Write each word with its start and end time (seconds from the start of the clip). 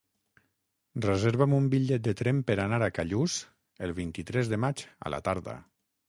Reserva'm 1.05 1.51
un 1.57 1.65
bitllet 1.73 2.01
de 2.07 2.13
tren 2.21 2.39
per 2.47 2.55
anar 2.63 2.79
a 2.85 2.89
Callús 2.95 3.35
el 3.89 3.93
vint-i-tres 4.01 4.49
de 4.55 4.59
maig 4.65 4.83
a 5.09 5.13
la 5.15 5.21
tarda. 5.29 5.55